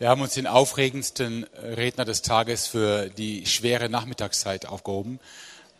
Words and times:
Wir 0.00 0.08
haben 0.08 0.22
uns 0.22 0.34
den 0.34 0.48
aufregendsten 0.48 1.44
Redner 1.62 2.04
des 2.04 2.22
Tages 2.22 2.66
für 2.66 3.10
die 3.10 3.46
schwere 3.46 3.88
Nachmittagszeit 3.88 4.66
aufgehoben, 4.66 5.20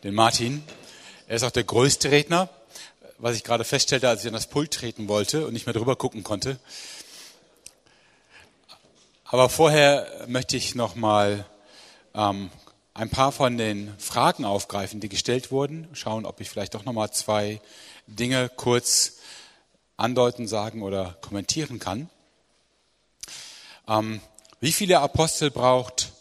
den 0.03 0.15
Martin. 0.15 0.63
Er 1.27 1.35
ist 1.35 1.43
auch 1.43 1.51
der 1.51 1.65
größte 1.65 2.11
Redner, 2.11 2.47
was 3.17 3.35
ich 3.35 3.43
gerade 3.43 3.65
feststellte, 3.65 4.07
als 4.07 4.21
ich 4.21 4.27
an 4.27 4.33
das 4.33 4.47
Pult 4.47 4.71
treten 4.71 5.09
wollte 5.09 5.45
und 5.45 5.51
nicht 5.51 5.65
mehr 5.65 5.73
drüber 5.73 5.97
gucken 5.97 6.23
konnte. 6.23 6.59
Aber 9.25 9.49
vorher 9.49 10.07
möchte 10.27 10.55
ich 10.55 10.75
noch 10.75 10.95
mal 10.95 11.45
ähm, 12.13 12.51
ein 12.93 13.09
paar 13.09 13.33
von 13.33 13.57
den 13.57 13.93
Fragen 13.97 14.45
aufgreifen, 14.45 15.01
die 15.01 15.09
gestellt 15.09 15.51
wurden. 15.51 15.89
Schauen, 15.91 16.25
ob 16.25 16.39
ich 16.39 16.49
vielleicht 16.49 16.73
doch 16.73 16.85
noch 16.85 16.93
mal 16.93 17.11
zwei 17.11 17.59
Dinge 18.07 18.47
kurz 18.47 19.17
andeuten, 19.97 20.47
sagen 20.47 20.83
oder 20.83 21.17
kommentieren 21.19 21.79
kann. 21.79 22.09
Ähm, 23.87 24.21
wie 24.59 24.71
viele 24.71 24.99
Apostel 24.99 25.51
braucht 25.51 26.13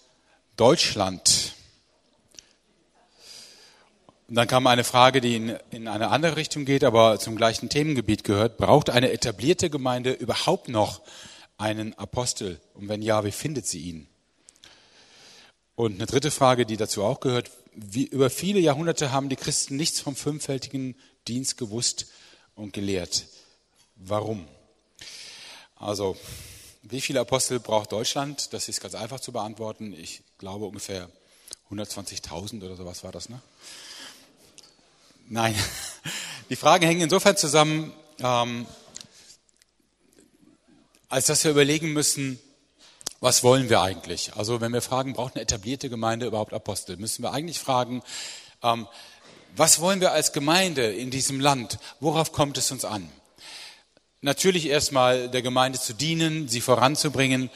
Deutschland? 0.56 1.54
Und 4.28 4.36
dann 4.36 4.48
kam 4.48 4.66
eine 4.66 4.84
Frage, 4.84 5.20
die 5.20 5.36
in, 5.36 5.58
in 5.70 5.88
eine 5.88 6.08
andere 6.08 6.36
Richtung 6.36 6.64
geht, 6.64 6.82
aber 6.82 7.18
zum 7.18 7.36
gleichen 7.36 7.68
Themengebiet 7.68 8.24
gehört. 8.24 8.56
Braucht 8.56 8.90
eine 8.90 9.12
etablierte 9.12 9.70
Gemeinde 9.70 10.12
überhaupt 10.12 10.68
noch 10.68 11.02
einen 11.58 11.94
Apostel? 11.94 12.60
Und 12.74 12.88
wenn 12.88 13.02
ja, 13.02 13.24
wie 13.24 13.32
findet 13.32 13.66
sie 13.66 13.80
ihn? 13.80 14.08
Und 15.74 15.96
eine 15.96 16.06
dritte 16.06 16.30
Frage, 16.30 16.66
die 16.66 16.76
dazu 16.76 17.02
auch 17.02 17.20
gehört. 17.20 17.50
Wie, 17.74 18.04
über 18.04 18.30
viele 18.30 18.60
Jahrhunderte 18.60 19.10
haben 19.10 19.28
die 19.28 19.36
Christen 19.36 19.76
nichts 19.76 20.00
vom 20.00 20.16
fünffältigen 20.16 20.96
Dienst 21.26 21.58
gewusst 21.58 22.06
und 22.54 22.72
gelehrt. 22.72 23.26
Warum? 23.96 24.46
Also, 25.76 26.16
wie 26.86 27.00
viele 27.00 27.20
Apostel 27.20 27.60
braucht 27.60 27.92
Deutschland? 27.92 28.52
Das 28.52 28.68
ist 28.68 28.80
ganz 28.80 28.94
einfach 28.94 29.18
zu 29.18 29.32
beantworten. 29.32 29.94
Ich 29.94 30.22
glaube 30.38 30.66
ungefähr 30.66 31.08
120.000 31.70 32.62
oder 32.64 32.76
sowas 32.76 33.02
war 33.02 33.10
das, 33.10 33.28
ne? 33.28 33.40
Nein. 35.28 35.54
Die 36.50 36.56
Fragen 36.56 36.86
hängen 36.86 37.00
insofern 37.00 37.38
zusammen, 37.38 37.94
ähm, 38.18 38.66
als 41.08 41.26
dass 41.26 41.42
wir 41.44 41.52
überlegen 41.52 41.94
müssen, 41.94 42.38
was 43.20 43.42
wollen 43.42 43.70
wir 43.70 43.80
eigentlich? 43.80 44.34
Also 44.34 44.60
wenn 44.60 44.74
wir 44.74 44.82
fragen, 44.82 45.14
braucht 45.14 45.36
eine 45.36 45.42
etablierte 45.42 45.88
Gemeinde 45.88 46.26
überhaupt 46.26 46.52
Apostel, 46.52 46.98
müssen 46.98 47.22
wir 47.22 47.32
eigentlich 47.32 47.58
fragen, 47.58 48.02
ähm, 48.62 48.86
was 49.56 49.80
wollen 49.80 50.02
wir 50.02 50.12
als 50.12 50.32
Gemeinde 50.32 50.92
in 50.92 51.10
diesem 51.10 51.40
Land? 51.40 51.78
Worauf 52.00 52.32
kommt 52.32 52.58
es 52.58 52.70
uns 52.70 52.84
an? 52.84 53.08
Natürlich 54.24 54.68
erstmal 54.68 55.28
der 55.28 55.42
Gemeinde 55.42 55.78
zu 55.78 55.92
dienen, 55.92 56.48
sie 56.48 56.60
voranzubringen. 56.60 57.50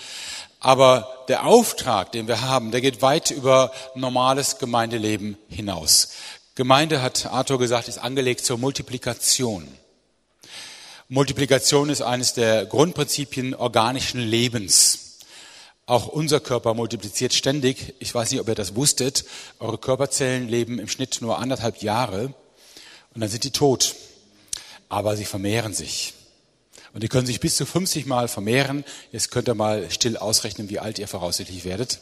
Aber 0.61 1.25
der 1.29 1.47
Auftrag, 1.47 2.13
den 2.13 2.29
wir 2.29 2.43
haben, 2.43 2.71
der 2.71 2.81
geht 2.81 3.03
weit 3.03 3.31
über 3.31 3.73
normales 3.95 4.59
Gemeindeleben 4.59 5.37
hinaus. 5.49 6.11
Gemeinde, 6.55 7.01
hat 7.01 7.27
Arthur 7.27 7.59
gesagt, 7.59 7.89
ist 7.89 7.99
angelegt 7.99 8.45
zur 8.45 8.59
Multiplikation. 8.59 9.67
Multiplikation 11.09 11.89
ist 11.89 12.03
eines 12.03 12.35
der 12.35 12.67
Grundprinzipien 12.67 13.55
organischen 13.55 14.21
Lebens. 14.21 15.21
Auch 15.87 16.07
unser 16.07 16.41
Körper 16.41 16.75
multipliziert 16.75 17.33
ständig. 17.33 17.95
Ich 17.99 18.15
weiß 18.15 18.31
nicht, 18.31 18.41
ob 18.41 18.49
ihr 18.49 18.55
das 18.55 18.75
wusstet. 18.75 19.25
Eure 19.59 19.79
Körperzellen 19.79 20.49
leben 20.49 20.79
im 20.79 20.89
Schnitt 20.89 21.19
nur 21.23 21.39
anderthalb 21.39 21.81
Jahre 21.81 22.35
und 23.15 23.21
dann 23.21 23.31
sind 23.31 23.45
die 23.45 23.53
tot. 23.53 23.95
Aber 24.91 25.17
sie 25.17 25.25
vermehren 25.25 25.73
sich. 25.73 26.13
Und 26.99 27.03
die 27.03 27.09
können 27.09 27.29
sich 27.29 27.39
bis 27.39 27.55
zu 27.55 27.65
50 27.65 28.07
Mal 28.07 28.27
vermehren. 28.27 28.85
Jetzt 29.13 29.31
könnt 29.31 29.49
ihr 29.49 29.55
mal 29.55 29.89
still 29.89 30.17
ausrechnen, 30.17 30.69
wie 30.69 30.81
alt 30.81 30.99
ihr 30.99 31.07
voraussichtlich 31.07 31.65
werdet. 31.65 32.01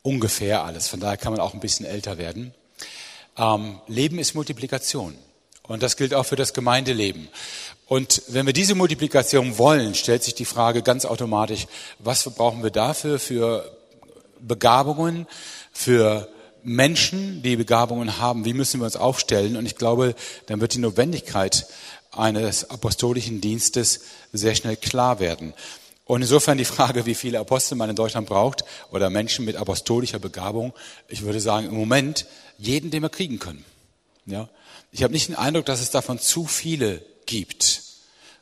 Ungefähr 0.00 0.64
alles. 0.64 0.88
Von 0.88 0.98
daher 0.98 1.18
kann 1.18 1.34
man 1.34 1.42
auch 1.42 1.52
ein 1.52 1.60
bisschen 1.60 1.84
älter 1.84 2.16
werden. 2.16 2.54
Ähm, 3.36 3.82
Leben 3.86 4.18
ist 4.18 4.34
Multiplikation. 4.34 5.14
Und 5.64 5.82
das 5.82 5.98
gilt 5.98 6.14
auch 6.14 6.22
für 6.22 6.36
das 6.36 6.54
Gemeindeleben. 6.54 7.28
Und 7.84 8.22
wenn 8.28 8.46
wir 8.46 8.54
diese 8.54 8.74
Multiplikation 8.74 9.58
wollen, 9.58 9.94
stellt 9.94 10.24
sich 10.24 10.34
die 10.34 10.46
Frage 10.46 10.80
ganz 10.80 11.04
automatisch, 11.04 11.66
was 11.98 12.24
brauchen 12.34 12.62
wir 12.62 12.70
dafür 12.70 13.18
für 13.18 13.76
Begabungen, 14.40 15.26
für 15.70 16.28
Menschen, 16.62 17.42
die 17.42 17.56
Begabungen 17.56 18.16
haben, 18.16 18.46
wie 18.46 18.54
müssen 18.54 18.80
wir 18.80 18.86
uns 18.86 18.96
aufstellen? 18.96 19.58
Und 19.58 19.66
ich 19.66 19.76
glaube, 19.76 20.14
dann 20.46 20.62
wird 20.62 20.72
die 20.72 20.78
Notwendigkeit 20.78 21.66
eines 22.18 22.68
apostolischen 22.70 23.40
Dienstes 23.40 24.00
sehr 24.32 24.54
schnell 24.54 24.76
klar 24.76 25.20
werden. 25.20 25.54
Und 26.04 26.22
insofern 26.22 26.56
die 26.56 26.64
Frage, 26.64 27.04
wie 27.04 27.14
viele 27.14 27.38
Apostel 27.38 27.74
man 27.74 27.90
in 27.90 27.96
Deutschland 27.96 28.26
braucht 28.26 28.64
oder 28.90 29.10
Menschen 29.10 29.44
mit 29.44 29.56
apostolischer 29.56 30.18
Begabung, 30.18 30.72
ich 31.06 31.22
würde 31.22 31.38
sagen, 31.40 31.68
im 31.68 31.74
Moment 31.74 32.26
jeden, 32.56 32.90
den 32.90 33.02
wir 33.02 33.10
kriegen 33.10 33.38
können. 33.38 33.64
Ja? 34.24 34.48
Ich 34.90 35.02
habe 35.02 35.12
nicht 35.12 35.28
den 35.28 35.36
Eindruck, 35.36 35.66
dass 35.66 35.82
es 35.82 35.90
davon 35.90 36.18
zu 36.18 36.46
viele 36.46 37.02
gibt, 37.26 37.82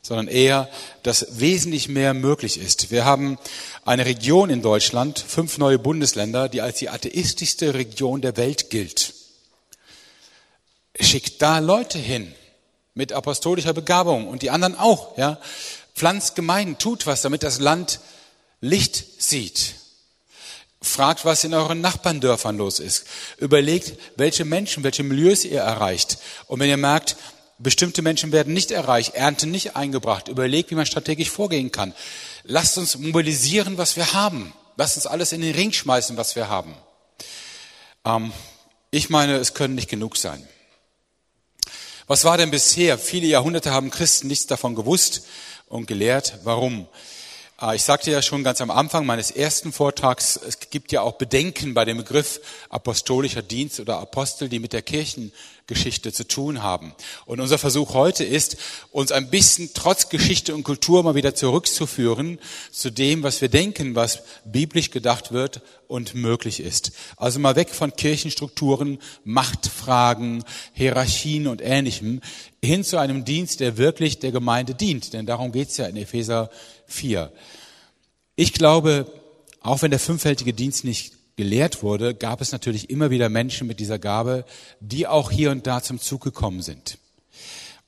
sondern 0.01 0.29
eher, 0.29 0.69
dass 1.03 1.39
wesentlich 1.39 1.89
mehr 1.89 2.13
möglich 2.13 2.57
ist. 2.57 2.89
Wir 2.89 3.03
haben 3.03 3.37
eine 3.83 4.05
Region 4.05 4.49
in 4.49 4.61
Deutschland, 4.61 5.19
fünf 5.19 5.57
neue 5.57 5.77
Bundesländer, 5.77 6.47
die 6.47 6.61
als 6.61 6.79
die 6.79 6.87
atheistischste 6.87 7.73
Region 7.73 8.21
der 8.21 8.37
Welt 8.37 8.69
gilt. 8.69 9.13
Schickt 10.97 11.41
da 11.41 11.59
Leute 11.59 11.99
hin 11.99 12.33
mit 12.97 13.13
apostolischer 13.13 13.73
Begabung 13.73 14.27
und 14.27 14.41
die 14.41 14.49
anderen 14.49 14.75
auch, 14.75 15.17
ja. 15.17 15.39
Pflanzt 15.93 16.35
Gemeinden, 16.35 16.77
tut 16.77 17.07
was, 17.07 17.21
damit 17.21 17.43
das 17.43 17.59
Land 17.59 17.99
Licht 18.59 19.21
sieht. 19.21 19.75
Fragt, 20.81 21.23
was 21.23 21.43
in 21.43 21.53
euren 21.53 21.79
Nachbarndörfern 21.81 22.57
los 22.57 22.79
ist. 22.79 23.05
Überlegt, 23.37 23.93
welche 24.15 24.45
Menschen, 24.45 24.83
welche 24.83 25.03
Milieus 25.03 25.45
ihr 25.45 25.61
erreicht. 25.61 26.17
Und 26.47 26.59
wenn 26.59 26.69
ihr 26.69 26.77
merkt, 26.77 27.17
bestimmte 27.59 28.01
Menschen 28.01 28.31
werden 28.31 28.53
nicht 28.53 28.71
erreicht, 28.71 29.13
Ernten 29.15 29.51
nicht 29.51 29.75
eingebracht, 29.75 30.27
überlegt, 30.27 30.71
wie 30.71 30.75
man 30.75 30.85
strategisch 30.85 31.29
vorgehen 31.29 31.71
kann. 31.71 31.93
Lasst 32.43 32.77
uns 32.77 32.97
mobilisieren, 32.97 33.77
was 33.77 33.95
wir 33.95 34.13
haben. 34.13 34.53
Lasst 34.75 34.97
uns 34.97 35.07
alles 35.07 35.31
in 35.31 35.41
den 35.41 35.55
Ring 35.55 35.71
schmeißen, 35.71 36.17
was 36.17 36.35
wir 36.35 36.49
haben. 36.49 36.75
Ähm, 38.05 38.31
ich 38.89 39.09
meine, 39.09 39.35
es 39.37 39.53
können 39.53 39.75
nicht 39.75 39.89
genug 39.89 40.17
sein. 40.17 40.47
Was 42.07 42.23
war 42.23 42.37
denn 42.37 42.51
bisher? 42.51 42.97
Viele 42.97 43.27
Jahrhunderte 43.27 43.71
haben 43.71 43.89
Christen 43.89 44.27
nichts 44.27 44.47
davon 44.47 44.75
gewusst 44.75 45.23
und 45.67 45.87
gelehrt. 45.87 46.39
Warum? 46.45 46.87
Ah, 47.59 47.73
ich 47.73 47.81
sagte 47.81 48.11
ja 48.11 48.21
schon 48.21 48.43
ganz 48.43 48.61
am 48.61 48.69
Anfang 48.69 49.07
meines 49.07 49.31
ersten 49.31 49.73
Vortrags, 49.73 50.39
es 50.47 50.59
gibt 50.69 50.91
ja 50.91 51.01
auch 51.01 51.13
Bedenken 51.13 51.73
bei 51.73 51.85
dem 51.85 51.97
Begriff 51.97 52.39
apostolischer 52.69 53.41
Dienst 53.41 53.79
oder 53.79 53.97
Apostel, 53.97 54.47
die 54.47 54.59
mit 54.59 54.73
der 54.73 54.83
Kirchengeschichte 54.83 56.13
zu 56.13 56.27
tun 56.27 56.61
haben. 56.61 56.93
Und 57.25 57.39
unser 57.39 57.57
Versuch 57.57 57.95
heute 57.95 58.23
ist, 58.23 58.57
uns 58.91 59.11
ein 59.11 59.31
bisschen 59.31 59.71
trotz 59.73 60.09
Geschichte 60.09 60.53
und 60.53 60.65
Kultur 60.65 61.01
mal 61.01 61.15
wieder 61.15 61.33
zurückzuführen 61.33 62.37
zu 62.71 62.91
dem, 62.91 63.23
was 63.23 63.41
wir 63.41 63.49
denken, 63.49 63.95
was 63.95 64.21
biblisch 64.45 64.91
gedacht 64.91 65.31
wird 65.31 65.61
und 65.87 66.13
möglich 66.13 66.59
ist. 66.59 66.91
Also 67.15 67.39
mal 67.39 67.55
weg 67.55 67.69
von 67.71 67.95
Kirchenstrukturen, 67.95 68.99
Machtfragen, 69.23 70.43
Hierarchien 70.73 71.47
und 71.47 71.63
Ähnlichem, 71.63 72.21
hin 72.63 72.83
zu 72.83 72.97
einem 72.97 73.25
Dienst, 73.25 73.59
der 73.59 73.77
wirklich 73.77 74.19
der 74.19 74.31
Gemeinde 74.31 74.75
dient. 74.75 75.13
Denn 75.13 75.25
darum 75.25 75.51
geht's 75.51 75.77
ja 75.77 75.85
in 75.85 75.97
Epheser 75.97 76.49
4. 76.87 77.31
Ich 78.35 78.53
glaube, 78.53 79.11
auch 79.61 79.81
wenn 79.81 79.91
der 79.91 79.99
fünffältige 79.99 80.53
Dienst 80.53 80.83
nicht 80.83 81.13
gelehrt 81.35 81.83
wurde, 81.83 82.15
gab 82.15 82.41
es 82.41 82.51
natürlich 82.51 82.89
immer 82.89 83.11
wieder 83.11 83.29
Menschen 83.29 83.67
mit 83.67 83.79
dieser 83.79 83.99
Gabe, 83.99 84.45
die 84.79 85.07
auch 85.07 85.31
hier 85.31 85.51
und 85.51 85.67
da 85.67 85.81
zum 85.81 85.99
Zug 85.99 86.23
gekommen 86.23 86.61
sind. 86.61 86.97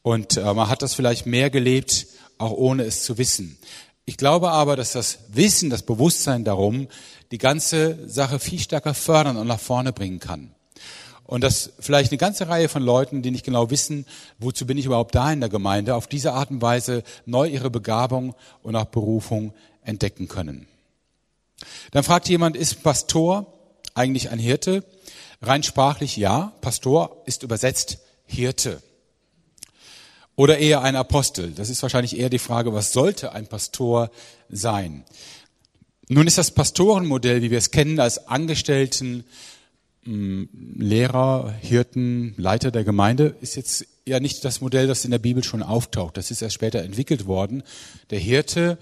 Und 0.01 0.37
äh, 0.37 0.53
man 0.53 0.69
hat 0.69 0.81
das 0.81 0.93
vielleicht 0.93 1.25
mehr 1.25 1.49
gelebt, 1.49 2.07
auch 2.37 2.51
ohne 2.51 2.83
es 2.83 3.03
zu 3.03 3.17
wissen. 3.17 3.57
Ich 4.05 4.17
glaube 4.17 4.51
aber, 4.51 4.75
dass 4.75 4.93
das 4.93 5.19
Wissen, 5.29 5.69
das 5.69 5.83
Bewusstsein 5.83 6.43
darum, 6.43 6.87
die 7.31 7.37
ganze 7.37 8.07
Sache 8.07 8.39
viel 8.39 8.59
stärker 8.59 8.93
fördern 8.93 9.37
und 9.37 9.47
nach 9.47 9.59
vorne 9.59 9.93
bringen 9.93 10.19
kann. 10.19 10.55
Und 11.29 11.43
dass 11.43 11.73
vielleicht 11.79 12.11
eine 12.11 12.17
ganze 12.17 12.47
Reihe 12.47 12.69
von 12.69 12.81
Leuten, 12.81 13.21
die 13.21 13.29
nicht 13.29 13.45
genau 13.45 13.69
wissen, 13.69 14.07
wozu 14.39 14.65
bin 14.65 14.79
ich 14.79 14.87
überhaupt 14.87 15.13
da 15.13 15.31
in 15.31 15.41
der 15.41 15.49
Gemeinde, 15.49 15.93
auf 15.93 16.07
diese 16.07 16.33
Art 16.33 16.49
und 16.49 16.63
Weise 16.63 17.03
neu 17.27 17.47
ihre 17.47 17.69
Begabung 17.69 18.33
und 18.63 18.75
auch 18.75 18.85
Berufung 18.85 19.53
entdecken 19.83 20.27
können. 20.27 20.67
Dann 21.91 22.03
fragt 22.03 22.29
jemand, 22.29 22.57
ist 22.57 22.81
Pastor 22.81 23.45
eigentlich 23.93 24.31
ein 24.31 24.39
Hirte? 24.39 24.83
Rein 25.39 25.61
sprachlich 25.61 26.17
ja. 26.17 26.51
Pastor 26.61 27.21
ist 27.27 27.43
übersetzt 27.43 27.99
Hirte. 28.25 28.81
Oder 30.35 30.57
eher 30.57 30.81
ein 30.81 30.95
Apostel. 30.95 31.51
Das 31.51 31.69
ist 31.69 31.83
wahrscheinlich 31.83 32.17
eher 32.17 32.31
die 32.31 32.39
Frage, 32.39 32.73
was 32.73 32.91
sollte 32.91 33.33
ein 33.33 33.45
Pastor 33.45 34.09
sein? 34.49 35.05
Nun 36.07 36.25
ist 36.25 36.39
das 36.39 36.49
Pastorenmodell, 36.49 37.43
wie 37.43 37.51
wir 37.51 37.59
es 37.59 37.69
kennen, 37.69 37.99
als 37.99 38.27
Angestellten 38.27 39.25
Lehrer, 40.05 41.53
Hirten, 41.61 42.33
Leiter 42.37 42.71
der 42.71 42.83
Gemeinde 42.83 43.35
ist 43.41 43.55
jetzt 43.55 43.85
ja 44.05 44.19
nicht 44.19 44.43
das 44.45 44.61
Modell, 44.61 44.87
das 44.87 45.05
in 45.05 45.11
der 45.11 45.19
Bibel 45.19 45.43
schon 45.43 45.61
auftaucht. 45.61 46.17
Das 46.17 46.31
ist 46.31 46.41
erst 46.41 46.55
später 46.55 46.81
entwickelt 46.81 47.27
worden. 47.27 47.63
Der 48.09 48.19
Hirte 48.19 48.77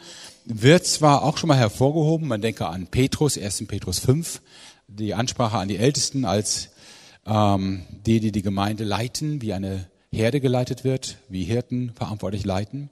wird 0.45 0.85
zwar 0.85 1.23
auch 1.23 1.37
schon 1.37 1.49
mal 1.49 1.57
hervorgehoben, 1.57 2.27
man 2.27 2.41
denke 2.41 2.67
an 2.67 2.87
Petrus, 2.87 3.37
1. 3.37 3.65
Petrus 3.67 3.99
5, 3.99 4.41
die 4.87 5.13
Ansprache 5.13 5.57
an 5.57 5.67
die 5.67 5.77
Ältesten 5.77 6.23
als 6.23 6.69
ähm, 7.25 7.83
die, 8.05 8.19
die 8.19 8.31
die 8.31 8.41
Gemeinde 8.41 8.83
leiten, 8.83 9.41
wie 9.41 9.53
eine 9.53 9.89
Herde 10.11 10.39
geleitet 10.39 10.83
wird, 10.83 11.17
wie 11.29 11.43
Hirten 11.43 11.91
verantwortlich 11.93 12.45
leiten. 12.45 12.89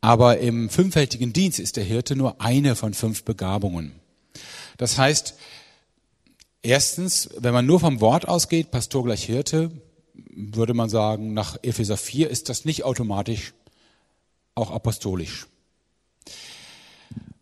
Aber 0.00 0.38
im 0.38 0.68
fünffältigen 0.68 1.32
Dienst 1.32 1.58
ist 1.58 1.76
der 1.76 1.84
Hirte 1.84 2.14
nur 2.14 2.40
eine 2.40 2.76
von 2.76 2.94
fünf 2.94 3.24
Begabungen. 3.24 3.92
Das 4.76 4.98
heißt, 4.98 5.34
erstens, 6.66 7.30
wenn 7.38 7.54
man 7.54 7.64
nur 7.64 7.80
vom 7.80 8.00
Wort 8.00 8.28
ausgeht, 8.28 8.70
Pastor 8.70 9.04
gleich 9.04 9.24
Hirte, 9.24 9.70
würde 10.34 10.74
man 10.74 10.88
sagen, 10.88 11.32
nach 11.32 11.56
Epheser 11.62 11.96
4 11.96 12.28
ist 12.28 12.48
das 12.48 12.64
nicht 12.64 12.84
automatisch 12.84 13.54
auch 14.54 14.70
apostolisch. 14.70 15.46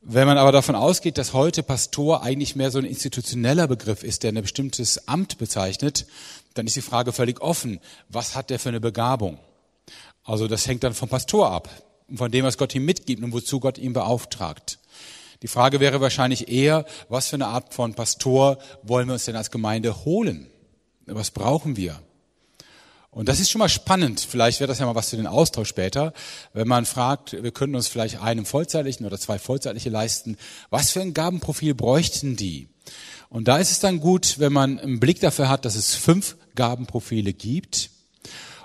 Wenn 0.03 0.27
man 0.27 0.37
aber 0.37 0.53
davon 0.53 0.75
ausgeht, 0.75 1.17
dass 1.17 1.33
heute 1.33 1.63
Pastor 1.63 2.23
eigentlich 2.23 2.57
mehr 2.57 2.71
so 2.71 2.79
ein 2.79 2.85
institutioneller 2.85 3.67
Begriff 3.67 4.03
ist, 4.03 4.23
der 4.23 4.33
ein 4.33 4.43
bestimmtes 4.43 5.09
Amt 5.09 5.39
bezeichnet, 5.39 6.07
dann 6.53 6.67
ist 6.67 6.77
die 6.77 6.83
Frage 6.83 7.13
völlig 7.13 7.41
offen. 7.41 7.81
Was 8.11 8.37
hat 8.37 8.51
der 8.51 8.59
für 8.59 8.69
eine 8.69 8.81
Begabung? 8.81 9.39
Also 10.23 10.47
das 10.47 10.67
hängt 10.67 10.85
dann 10.85 10.93
vom 10.93 11.09
Pastor 11.09 11.51
ab, 11.51 11.71
von 12.15 12.31
dem, 12.31 12.45
was 12.45 12.59
Gott 12.59 12.75
ihm 12.75 12.85
mitgibt 12.85 13.23
und 13.23 13.33
wozu 13.33 13.61
Gott 13.61 13.79
ihn 13.79 13.95
beauftragt. 13.95 14.79
Die 15.45 15.49
Frage 15.49 15.79
wäre 15.79 16.01
wahrscheinlich 16.01 16.49
eher, 16.49 16.87
was 17.11 17.29
für 17.29 17.37
eine 17.37 17.49
Art 17.49 17.75
von 17.75 17.93
Pastor 17.93 18.57
wollen 18.83 19.09
wir 19.09 19.13
uns 19.13 19.27
denn 19.27 19.37
als 19.37 19.51
Gemeinde 19.51 20.07
holen? 20.07 20.47
Was 21.05 21.31
brauchen 21.31 21.77
wir? 21.77 22.01
Und 23.11 23.29
das 23.29 23.41
ist 23.41 23.51
schon 23.51 23.59
mal 23.59 23.69
spannend. 23.69 24.27
Vielleicht 24.27 24.61
wäre 24.61 24.69
das 24.69 24.79
ja 24.79 24.87
mal 24.87 24.95
was 24.95 25.11
für 25.11 25.19
den 25.19 25.27
Austausch 25.27 25.69
später, 25.69 26.15
wenn 26.55 26.67
man 26.67 26.87
fragt, 26.87 27.35
wir 27.43 27.51
könnten 27.51 27.77
uns 27.77 27.89
vielleicht 27.89 28.23
einen 28.23 28.47
vollzeitlichen 28.47 29.05
oder 29.05 29.19
zwei 29.19 29.39
vollzeitliche 29.39 29.91
leisten. 29.91 30.39
Was 30.71 30.93
für 30.93 31.03
ein 31.03 31.13
Gabenprofil 31.13 31.75
bräuchten 31.75 32.37
die? 32.37 32.69
Und 33.29 33.47
da 33.47 33.59
ist 33.59 33.71
es 33.71 33.81
dann 33.81 34.01
gut, 34.01 34.39
wenn 34.39 34.55
man 34.55 34.79
einen 34.79 34.99
Blick 34.99 35.21
dafür 35.21 35.51
hat, 35.51 35.67
dass 35.67 35.77
es 35.77 35.95
fünf 35.95 36.37
Gabenprofile 36.55 37.35
gibt 37.35 37.91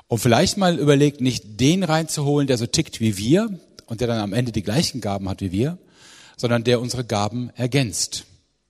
und 0.08 0.20
vielleicht 0.20 0.56
mal 0.56 0.80
überlegt, 0.80 1.20
nicht 1.20 1.60
den 1.60 1.84
reinzuholen, 1.84 2.48
der 2.48 2.58
so 2.58 2.68
tickt 2.68 3.02
wie 3.02 3.18
wir 3.18 3.60
und 3.88 4.00
der 4.00 4.08
dann 4.08 4.22
am 4.22 4.32
Ende 4.32 4.54
die 4.54 4.64
gleichen 4.64 5.02
Gaben 5.02 5.28
hat 5.28 5.42
wie 5.42 5.52
wir, 5.52 5.78
sondern 6.40 6.64
der 6.64 6.80
unsere 6.80 7.04
Gaben 7.04 7.50
ergänzt. 7.56 8.26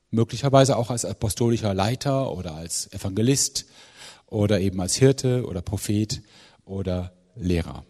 Möglicherweise 0.10 0.76
auch 0.76 0.90
als 0.90 1.06
apostolischer 1.06 1.76
Leiter 1.76 2.32
oder 2.32 2.56
als 2.56 2.92
Evangelist 2.92 3.68
oder 4.26 4.60
eben 4.60 4.82
als 4.82 4.96
Hirte 4.96 5.46
oder 5.46 5.62
Prophet 5.62 6.24
oder 6.66 7.14
Lehrer. 7.36 7.86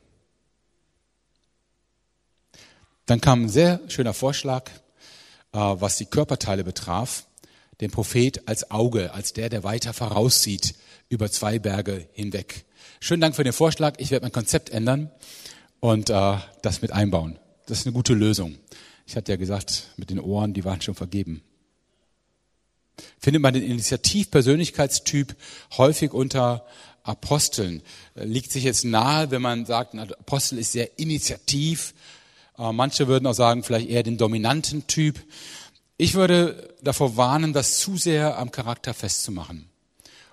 Dann 3.05 3.21
kam 3.21 3.45
ein 3.45 3.49
sehr 3.49 3.79
schöner 3.87 4.13
Vorschlag, 4.13 4.69
äh, 5.53 5.57
was 5.57 5.95
die 5.95 6.05
Körperteile 6.05 6.65
betraf, 6.65 7.25
den 7.79 7.89
Prophet 7.89 8.49
als 8.49 8.71
Auge, 8.71 9.13
als 9.13 9.31
der, 9.31 9.47
der 9.47 9.63
weiter 9.63 9.93
voraussieht 9.93 10.75
über 11.07 11.31
zwei 11.31 11.57
Berge 11.57 12.05
hinweg. 12.11 12.65
Schönen 12.99 13.21
Dank 13.21 13.33
für 13.33 13.45
den 13.45 13.53
Vorschlag. 13.53 13.95
Ich 13.97 14.11
werde 14.11 14.25
mein 14.25 14.33
Konzept 14.33 14.71
ändern 14.71 15.09
und 15.79 16.09
äh, 16.09 16.37
das 16.61 16.81
mit 16.81 16.91
einbauen. 16.91 17.39
Das 17.65 17.79
ist 17.79 17.87
eine 17.87 17.93
gute 17.93 18.13
Lösung. 18.13 18.57
Ich 19.09 19.15
hatte 19.15 19.31
ja 19.31 19.37
gesagt, 19.37 19.89
mit 19.97 20.09
den 20.09 20.19
Ohren, 20.19 20.53
die 20.53 20.63
waren 20.63 20.81
schon 20.81 20.95
vergeben 20.95 21.41
findet 23.19 23.41
man 23.41 23.53
den 23.53 23.63
Initiativpersönlichkeitstyp 23.63 25.35
häufig 25.77 26.13
unter 26.13 26.65
Aposteln. 27.03 27.81
Liegt 28.15 28.51
sich 28.51 28.63
jetzt 28.63 28.85
nahe, 28.85 29.31
wenn 29.31 29.41
man 29.41 29.65
sagt, 29.65 29.93
ein 29.93 29.99
Apostel 29.99 30.57
ist 30.57 30.71
sehr 30.71 30.99
initiativ. 30.99 31.93
Äh, 32.57 32.71
manche 32.71 33.07
würden 33.07 33.25
auch 33.27 33.33
sagen, 33.33 33.63
vielleicht 33.63 33.89
eher 33.89 34.03
den 34.03 34.17
dominanten 34.17 34.87
Typ. 34.87 35.23
Ich 35.97 36.13
würde 36.13 36.75
davor 36.81 37.17
warnen, 37.17 37.53
das 37.53 37.79
zu 37.79 37.97
sehr 37.97 38.37
am 38.37 38.51
Charakter 38.51 38.93
festzumachen 38.93 39.69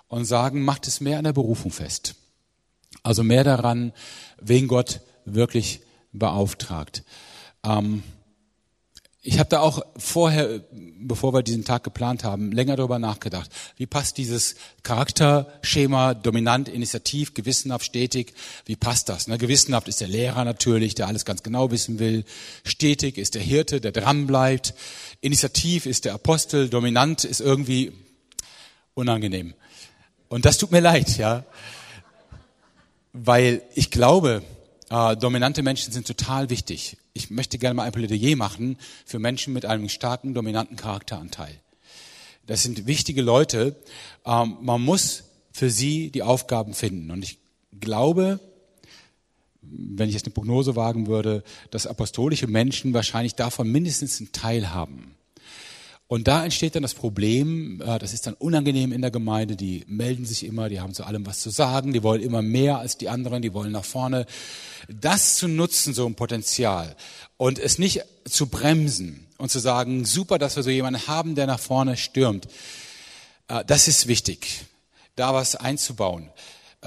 und 0.08 0.24
sagen, 0.24 0.62
macht 0.62 0.86
es 0.86 1.00
mehr 1.00 1.18
an 1.18 1.24
der 1.24 1.32
Berufung 1.32 1.72
fest. 1.72 2.14
Also 3.02 3.22
mehr 3.22 3.44
daran, 3.44 3.92
wen 4.40 4.68
Gott 4.68 5.00
wirklich 5.24 5.80
beauftragt. 6.12 7.04
Ähm, 7.64 8.02
ich 9.26 9.40
habe 9.40 9.48
da 9.48 9.58
auch 9.60 9.84
vorher, 9.96 10.60
bevor 11.00 11.34
wir 11.34 11.42
diesen 11.42 11.64
Tag 11.64 11.82
geplant 11.82 12.22
haben, 12.22 12.52
länger 12.52 12.76
darüber 12.76 13.00
nachgedacht. 13.00 13.50
Wie 13.76 13.86
passt 13.86 14.18
dieses 14.18 14.54
Charakterschema, 14.84 16.14
dominant, 16.14 16.68
initiativ, 16.68 17.34
gewissenhaft, 17.34 17.84
stetig, 17.84 18.34
wie 18.66 18.76
passt 18.76 19.08
das? 19.08 19.26
Ne? 19.26 19.36
Gewissenhaft 19.36 19.88
ist 19.88 20.00
der 20.00 20.06
Lehrer 20.06 20.44
natürlich, 20.44 20.94
der 20.94 21.08
alles 21.08 21.24
ganz 21.24 21.42
genau 21.42 21.72
wissen 21.72 21.98
will. 21.98 22.24
Stetig 22.62 23.18
ist 23.18 23.34
der 23.34 23.42
Hirte, 23.42 23.80
der 23.80 23.90
dran 23.90 24.28
bleibt. 24.28 24.74
Initiativ 25.20 25.86
ist 25.86 26.04
der 26.04 26.14
Apostel, 26.14 26.68
dominant 26.68 27.24
ist 27.24 27.40
irgendwie 27.40 27.92
unangenehm. 28.94 29.54
Und 30.28 30.44
das 30.44 30.56
tut 30.56 30.70
mir 30.70 30.80
leid, 30.80 31.18
ja. 31.18 31.44
Weil 33.12 33.62
ich 33.74 33.90
glaube, 33.90 34.42
äh, 34.90 35.16
dominante 35.16 35.62
Menschen 35.62 35.92
sind 35.92 36.06
total 36.06 36.50
wichtig. 36.50 36.96
Ich 37.12 37.30
möchte 37.30 37.58
gerne 37.58 37.74
mal 37.74 37.84
ein 37.84 37.92
Plädoyer 37.92 38.36
machen 38.36 38.78
für 39.04 39.18
Menschen 39.18 39.52
mit 39.52 39.64
einem 39.64 39.88
starken, 39.88 40.34
dominanten 40.34 40.76
Charakteranteil. 40.76 41.60
Das 42.46 42.62
sind 42.62 42.86
wichtige 42.86 43.22
Leute. 43.22 43.76
Ähm, 44.24 44.58
man 44.60 44.80
muss 44.82 45.24
für 45.52 45.70
sie 45.70 46.10
die 46.10 46.22
Aufgaben 46.22 46.74
finden. 46.74 47.10
Und 47.10 47.24
ich 47.24 47.38
glaube, 47.80 48.38
wenn 49.62 50.08
ich 50.08 50.14
jetzt 50.14 50.26
eine 50.26 50.34
Prognose 50.34 50.76
wagen 50.76 51.08
würde, 51.08 51.42
dass 51.70 51.86
apostolische 51.86 52.46
Menschen 52.46 52.94
wahrscheinlich 52.94 53.34
davon 53.34 53.70
mindestens 53.70 54.20
einen 54.20 54.30
Teil 54.32 54.72
haben. 54.72 55.15
Und 56.08 56.28
da 56.28 56.44
entsteht 56.44 56.76
dann 56.76 56.82
das 56.82 56.94
Problem, 56.94 57.82
äh, 57.84 57.98
das 57.98 58.12
ist 58.12 58.26
dann 58.26 58.34
unangenehm 58.34 58.92
in 58.92 59.02
der 59.02 59.10
Gemeinde, 59.10 59.56
die 59.56 59.84
melden 59.88 60.24
sich 60.24 60.44
immer, 60.44 60.68
die 60.68 60.80
haben 60.80 60.94
zu 60.94 61.04
allem 61.04 61.26
was 61.26 61.40
zu 61.40 61.50
sagen, 61.50 61.92
die 61.92 62.04
wollen 62.04 62.22
immer 62.22 62.42
mehr 62.42 62.78
als 62.78 62.96
die 62.96 63.08
anderen, 63.08 63.42
die 63.42 63.52
wollen 63.52 63.72
nach 63.72 63.84
vorne. 63.84 64.26
Das 64.88 65.34
zu 65.34 65.48
nutzen, 65.48 65.94
so 65.94 66.06
ein 66.06 66.14
Potenzial, 66.14 66.94
und 67.36 67.58
es 67.58 67.78
nicht 67.78 68.04
zu 68.24 68.46
bremsen 68.46 69.26
und 69.36 69.50
zu 69.50 69.58
sagen, 69.58 70.04
super, 70.04 70.38
dass 70.38 70.54
wir 70.54 70.62
so 70.62 70.70
jemanden 70.70 71.06
haben, 71.08 71.34
der 71.34 71.46
nach 71.46 71.60
vorne 71.60 71.96
stürmt, 71.96 72.46
äh, 73.48 73.64
das 73.64 73.88
ist 73.88 74.06
wichtig, 74.06 74.64
da 75.16 75.34
was 75.34 75.56
einzubauen. 75.56 76.30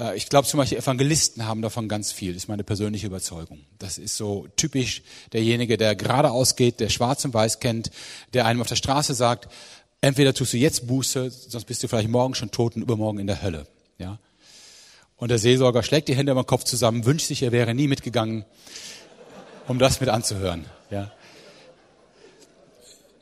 Äh, 0.00 0.16
ich 0.16 0.28
glaube 0.28 0.48
zum 0.48 0.58
Beispiel, 0.58 0.78
Evangelisten 0.78 1.46
haben 1.46 1.62
davon 1.62 1.88
ganz 1.88 2.10
viel, 2.10 2.32
das 2.32 2.44
ist 2.44 2.48
meine 2.48 2.64
persönliche 2.64 3.06
Überzeugung. 3.06 3.60
Das 3.78 3.98
ist 3.98 4.16
so 4.16 4.48
typisch 4.56 5.02
derjenige, 5.32 5.76
der 5.76 5.94
geradeaus 5.94 6.56
geht, 6.56 6.80
der 6.80 6.88
schwarz 6.88 7.24
und 7.24 7.34
weiß 7.34 7.60
kennt, 7.60 7.90
der 8.32 8.46
einem 8.46 8.60
auf 8.60 8.66
der 8.66 8.76
Straße 8.76 9.14
sagt, 9.14 9.52
entweder 10.00 10.34
tust 10.34 10.54
du 10.54 10.56
jetzt 10.56 10.86
Buße, 10.86 11.30
sonst 11.30 11.66
bist 11.66 11.82
du 11.82 11.88
vielleicht 11.88 12.08
morgen 12.08 12.34
schon 12.34 12.50
tot 12.50 12.74
und 12.76 12.82
übermorgen 12.82 13.18
in 13.18 13.26
der 13.26 13.42
Hölle. 13.42 13.66
Ja? 13.98 14.18
Und 15.16 15.30
der 15.30 15.38
Seelsorger 15.38 15.82
schlägt 15.82 16.08
die 16.08 16.16
Hände 16.16 16.32
über 16.32 16.42
den 16.42 16.46
Kopf 16.46 16.64
zusammen, 16.64 17.04
wünscht 17.04 17.26
sich, 17.26 17.42
er 17.42 17.52
wäre 17.52 17.74
nie 17.74 17.86
mitgegangen, 17.86 18.46
um 19.68 19.78
das 19.78 20.00
mit 20.00 20.08
anzuhören. 20.08 20.64
Ja? 20.90 21.12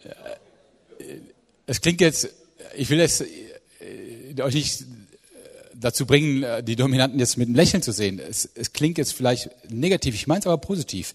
Äh, 0.05 1.17
es 1.67 1.81
klingt 1.81 2.01
jetzt, 2.01 2.29
ich 2.77 2.89
will 2.89 2.99
jetzt 2.99 3.23
äh, 3.23 4.41
euch 4.41 4.55
nicht 4.55 4.85
dazu 5.81 6.07
bringen, 6.07 6.43
äh, 6.43 6.63
die 6.63 6.77
Dominanten 6.77 7.19
jetzt 7.19 7.37
mit 7.37 7.49
einem 7.49 7.57
Lächeln 7.57 7.83
zu 7.83 7.93
sehen. 7.93 8.19
Es, 8.19 8.49
es 8.55 8.73
klingt 8.73 8.99
jetzt 8.99 9.15
vielleicht 9.15 9.51
negativ, 9.71 10.15
ich 10.15 10.27
meine 10.27 10.41
es 10.41 10.47
aber 10.47 10.59
positiv. 10.59 11.15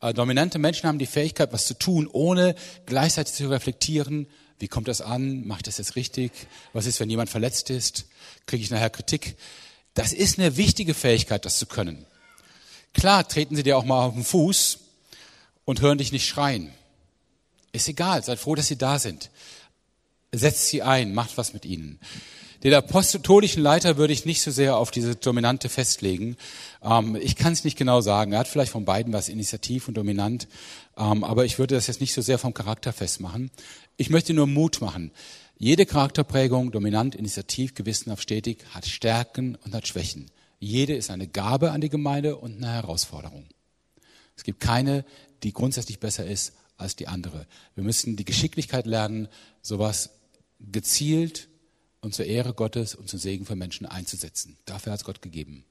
Äh, 0.00 0.14
dominante 0.14 0.58
Menschen 0.58 0.88
haben 0.88 0.98
die 0.98 1.06
Fähigkeit, 1.06 1.52
was 1.52 1.66
zu 1.66 1.74
tun, 1.74 2.08
ohne 2.10 2.54
gleichzeitig 2.86 3.34
zu 3.34 3.48
reflektieren, 3.48 4.26
wie 4.58 4.68
kommt 4.68 4.88
das 4.88 5.00
an, 5.00 5.46
mache 5.46 5.60
ich 5.60 5.64
das 5.64 5.78
jetzt 5.78 5.96
richtig, 5.96 6.32
was 6.72 6.86
ist, 6.86 6.98
wenn 7.00 7.10
jemand 7.10 7.30
verletzt 7.30 7.70
ist, 7.70 8.06
kriege 8.46 8.62
ich 8.62 8.70
nachher 8.70 8.90
Kritik. 8.90 9.36
Das 9.94 10.12
ist 10.12 10.38
eine 10.38 10.56
wichtige 10.56 10.94
Fähigkeit, 10.94 11.44
das 11.44 11.58
zu 11.58 11.66
können. 11.66 12.04
Klar, 12.92 13.26
treten 13.28 13.54
sie 13.54 13.62
dir 13.62 13.76
auch 13.76 13.84
mal 13.84 14.06
auf 14.06 14.14
den 14.14 14.24
Fuß 14.24 14.78
und 15.64 15.80
hören 15.80 15.98
dich 15.98 16.12
nicht 16.12 16.26
schreien. 16.26 16.72
Ist 17.72 17.88
egal, 17.88 18.24
seid 18.24 18.38
froh, 18.38 18.54
dass 18.54 18.66
sie 18.66 18.78
da 18.78 18.98
sind. 18.98 19.30
Setzt 20.32 20.68
sie 20.68 20.82
ein, 20.82 21.14
macht 21.14 21.36
was 21.36 21.52
mit 21.52 21.64
ihnen. 21.64 22.00
Den 22.64 22.74
apostolischen 22.74 23.62
Leiter 23.62 23.98
würde 23.98 24.12
ich 24.12 24.24
nicht 24.24 24.42
so 24.42 24.50
sehr 24.50 24.76
auf 24.76 24.90
diese 24.90 25.14
Dominante 25.14 25.68
festlegen. 25.68 26.36
Ähm, 26.82 27.16
ich 27.16 27.36
kann 27.36 27.52
es 27.52 27.62
nicht 27.62 27.78
genau 27.78 28.00
sagen. 28.00 28.32
Er 28.32 28.40
hat 28.40 28.48
vielleicht 28.48 28.72
von 28.72 28.84
beiden 28.84 29.12
was 29.12 29.28
initiativ 29.28 29.86
und 29.86 29.94
dominant, 29.94 30.48
ähm, 30.96 31.22
aber 31.22 31.44
ich 31.44 31.58
würde 31.60 31.76
das 31.76 31.86
jetzt 31.86 32.00
nicht 32.00 32.14
so 32.14 32.20
sehr 32.20 32.38
vom 32.38 32.54
Charakter 32.54 32.92
festmachen. 32.92 33.52
Ich 33.96 34.10
möchte 34.10 34.34
nur 34.34 34.48
Mut 34.48 34.80
machen. 34.80 35.12
Jede 35.56 35.86
Charakterprägung, 35.86 36.72
dominant, 36.72 37.14
initiativ, 37.14 37.74
gewissenhaft, 37.74 38.24
stetig, 38.24 38.64
hat 38.70 38.86
Stärken 38.86 39.56
und 39.64 39.74
hat 39.74 39.86
Schwächen. 39.86 40.26
Jede 40.58 40.94
ist 40.94 41.10
eine 41.10 41.28
Gabe 41.28 41.70
an 41.70 41.80
die 41.80 41.88
Gemeinde 41.88 42.36
und 42.36 42.56
eine 42.56 42.72
Herausforderung. 42.72 43.46
Es 44.36 44.42
gibt 44.42 44.58
keine, 44.58 45.04
die 45.44 45.52
grundsätzlich 45.52 46.00
besser 46.00 46.26
ist 46.26 46.54
als 46.76 46.96
die 46.96 47.06
andere. 47.06 47.46
Wir 47.76 47.84
müssen 47.84 48.16
die 48.16 48.24
Geschicklichkeit 48.24 48.86
lernen, 48.86 49.28
sowas 49.62 50.10
gezielt 50.60 51.47
und 52.00 52.14
zur 52.14 52.26
Ehre 52.26 52.54
Gottes 52.54 52.94
und 52.94 53.08
zum 53.08 53.18
Segen 53.18 53.44
für 53.44 53.56
Menschen 53.56 53.86
einzusetzen. 53.86 54.58
Dafür 54.64 54.92
hat 54.92 55.00
es 55.00 55.04
Gott 55.04 55.22
gegeben. 55.22 55.64